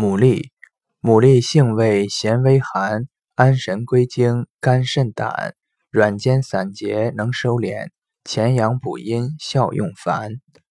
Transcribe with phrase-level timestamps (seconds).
[0.00, 0.50] 牡蛎
[1.02, 5.56] 牡蛎性味咸微寒安神归经肝肾胆
[5.90, 7.88] 软坚散结能收敛
[8.24, 10.34] 潜阳补阴效用凡